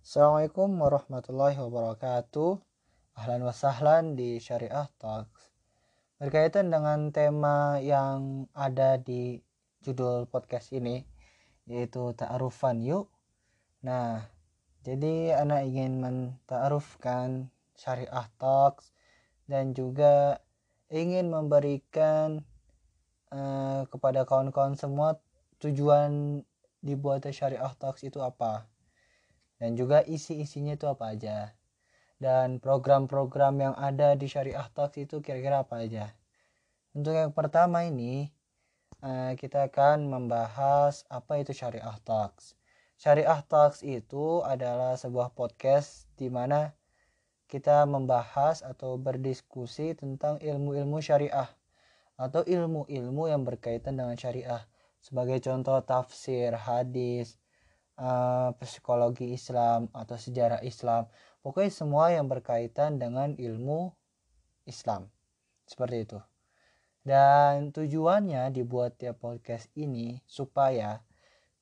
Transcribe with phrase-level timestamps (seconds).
[0.00, 2.56] Assalamualaikum warahmatullahi wabarakatuh.
[3.12, 5.52] Ahlan wa sahlan di Syariah Talks.
[6.16, 9.44] Berkaitan dengan tema yang ada di
[9.84, 11.04] judul podcast ini
[11.68, 13.12] yaitu ta'arufan yuk.
[13.84, 14.24] Nah,
[14.80, 18.96] jadi anak ingin menta'arufkan Syariah Talks
[19.44, 20.40] dan juga
[20.88, 22.40] ingin memberikan
[23.28, 25.20] uh, kepada kawan-kawan semua
[25.62, 26.42] tujuan
[26.84, 28.68] dibuatnya Syariah Talks itu apa?
[29.56, 31.56] Dan juga isi-isinya itu apa aja?
[32.16, 36.12] Dan program-program yang ada di Syariah Talks itu kira-kira apa aja?
[36.96, 38.32] Untuk yang pertama ini
[39.04, 42.56] eh, kita akan membahas apa itu Syariah Talks
[42.96, 46.72] Syariah Talks itu adalah sebuah podcast di mana
[47.46, 51.46] kita membahas atau berdiskusi tentang ilmu-ilmu syariah
[52.16, 54.64] atau ilmu-ilmu yang berkaitan dengan syariah
[55.06, 57.38] sebagai contoh tafsir, hadis,
[58.02, 61.06] uh, psikologi Islam atau sejarah Islam.
[61.46, 63.94] Pokoknya semua yang berkaitan dengan ilmu
[64.66, 65.06] Islam.
[65.62, 66.18] Seperti itu.
[67.06, 71.06] Dan tujuannya dibuat tiap podcast ini supaya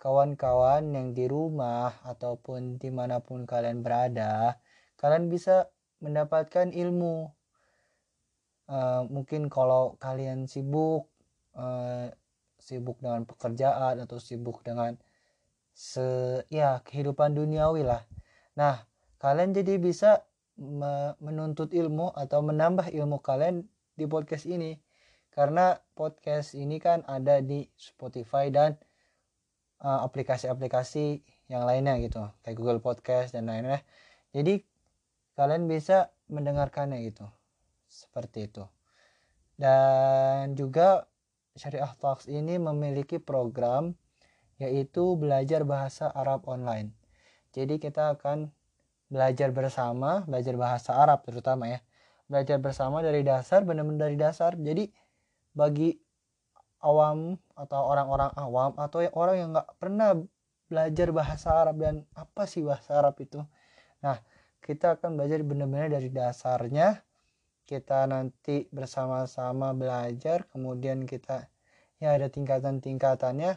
[0.01, 4.57] kawan-kawan yang di rumah ataupun di mana pun kalian berada
[4.97, 5.69] kalian bisa
[6.01, 7.29] mendapatkan ilmu.
[8.65, 11.13] Uh, mungkin kalau kalian sibuk
[11.53, 12.09] uh,
[12.65, 14.97] sibuk dengan pekerjaan atau sibuk dengan
[15.77, 18.09] se ya kehidupan duniawi lah.
[18.57, 18.89] Nah,
[19.21, 20.25] kalian jadi bisa
[21.21, 24.81] menuntut ilmu atau menambah ilmu kalian di podcast ini.
[25.35, 28.79] Karena podcast ini kan ada di Spotify dan
[29.83, 33.83] uh, aplikasi-aplikasi yang lainnya gitu, kayak Google Podcast dan lainnya.
[34.31, 34.63] Jadi
[35.35, 37.27] kalian bisa mendengarkannya gitu.
[37.91, 38.65] Seperti itu.
[39.59, 41.11] Dan juga
[41.55, 43.95] Syariah Talks ini memiliki program
[44.59, 46.95] yaitu belajar bahasa Arab online.
[47.55, 48.51] Jadi kita akan
[49.11, 51.79] belajar bersama, belajar bahasa Arab terutama ya.
[52.27, 54.59] Belajar bersama dari dasar, benar-benar dari dasar.
[54.59, 54.91] Jadi
[55.55, 55.95] bagi
[56.83, 60.19] awam atau orang-orang awam atau orang yang nggak pernah
[60.67, 63.39] belajar bahasa Arab dan apa sih bahasa Arab itu.
[64.03, 64.19] Nah,
[64.59, 67.05] kita akan belajar benar-benar dari dasarnya.
[67.65, 71.49] Kita nanti bersama-sama belajar, kemudian kita
[72.05, 73.57] ya ada tingkatan-tingkatannya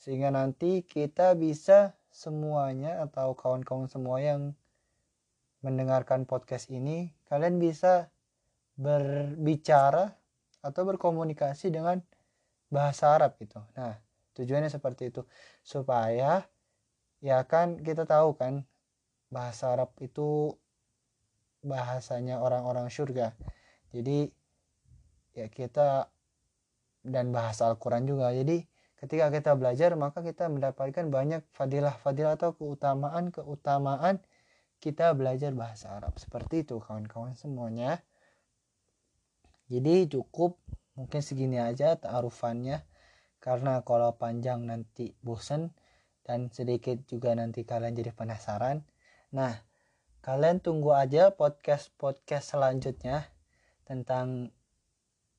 [0.00, 4.56] sehingga nanti kita bisa semuanya atau kawan-kawan semua yang
[5.60, 8.08] mendengarkan podcast ini kalian bisa
[8.80, 10.16] berbicara
[10.64, 12.00] atau berkomunikasi dengan
[12.72, 13.60] bahasa Arab gitu.
[13.76, 14.00] Nah,
[14.32, 15.28] tujuannya seperti itu
[15.60, 16.48] supaya
[17.20, 18.64] ya kan kita tahu kan
[19.28, 20.56] bahasa Arab itu
[21.60, 23.36] bahasanya orang-orang surga.
[23.92, 24.32] Jadi
[25.36, 26.08] ya kita
[27.04, 28.30] dan bahasa Al-Qur'an juga.
[28.34, 28.64] Jadi
[28.98, 34.18] ketika kita belajar maka kita mendapatkan banyak fadilah-fadilah atau keutamaan-keutamaan
[34.78, 36.18] kita belajar bahasa Arab.
[36.18, 38.02] Seperti itu kawan-kawan semuanya.
[39.68, 40.56] Jadi cukup
[40.94, 42.82] mungkin segini aja ta'arufannya.
[43.38, 45.70] Karena kalau panjang nanti bosen
[46.26, 48.82] dan sedikit juga nanti kalian jadi penasaran.
[49.30, 49.54] Nah
[50.20, 53.30] kalian tunggu aja podcast-podcast selanjutnya
[53.86, 54.52] tentang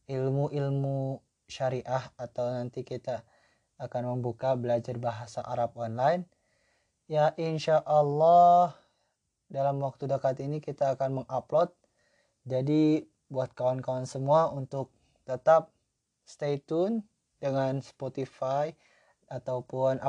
[0.09, 3.25] ilmu-ilmu syariah atau nanti kita
[3.81, 6.29] akan membuka belajar bahasa Arab online.
[7.09, 8.77] Ya insya Allah
[9.49, 11.73] dalam waktu dekat ini kita akan mengupload.
[12.45, 14.93] Jadi buat kawan-kawan semua untuk
[15.25, 15.73] tetap
[16.25, 17.01] stay tune
[17.41, 18.69] dengan Spotify
[19.29, 20.01] ataupun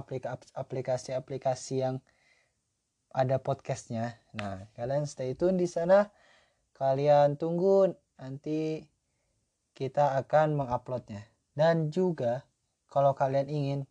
[0.56, 1.96] aplikasi-aplikasi yang
[3.10, 4.18] ada podcastnya.
[4.36, 6.08] Nah, kalian stay tune di sana.
[6.76, 8.84] Kalian tunggu nanti
[9.76, 11.29] kita akan menguploadnya.
[11.54, 12.42] Dan juga
[12.90, 13.86] kalau kalian ingin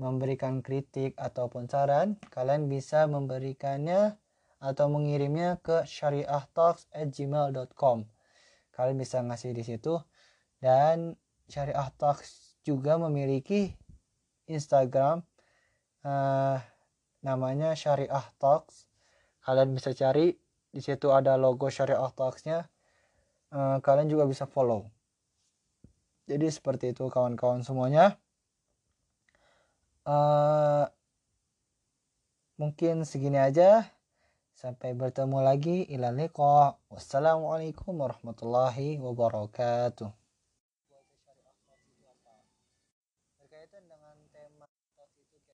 [0.00, 4.16] memberikan kritik ataupun saran, kalian bisa memberikannya
[4.60, 8.04] atau mengirimnya ke syariahtalks@gmail.com.
[8.72, 10.00] Kalian bisa ngasih di situ
[10.60, 11.16] dan
[11.48, 13.76] Syariah Talks juga memiliki
[14.48, 15.22] Instagram
[16.04, 16.60] uh,
[17.24, 18.86] namanya Syariah Talks.
[19.44, 20.36] Kalian bisa cari
[20.70, 22.68] di situ ada logo Syariah Talksnya.
[23.50, 24.86] Uh, kalian juga bisa follow
[26.30, 28.14] jadi seperti itu kawan-kawan semuanya.
[30.06, 30.86] Uh,
[32.54, 33.90] mungkin segini aja.
[34.54, 35.90] Sampai bertemu lagi.
[35.90, 36.30] Ilal
[36.86, 40.19] wassalamualaikum warahmatullahi wabarakatuh